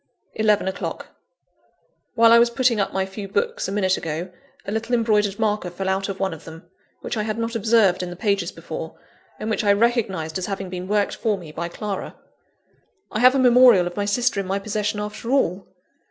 [0.33, 1.09] (11 o'clock.)
[2.15, 4.31] While I was putting up my few books, a minute ago,
[4.65, 6.67] a little embroidered marker fell out of one of them,
[7.01, 8.97] which I had not observed in the pages before;
[9.37, 12.15] and which I recognised as having been worked for me by Clara.
[13.11, 15.67] I have a memorial of my sister in my possession, after all!